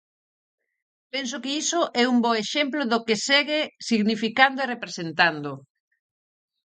[1.13, 3.59] Penso que iso é un bo exemplo do que segue
[3.89, 5.51] significando e representando.